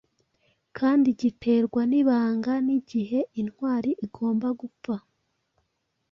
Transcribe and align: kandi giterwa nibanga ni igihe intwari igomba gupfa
kandi 0.77 1.09
giterwa 1.19 1.81
nibanga 1.91 2.53
ni 2.65 2.73
igihe 2.79 3.19
intwari 3.41 3.91
igomba 4.05 4.47
gupfa 4.59 4.95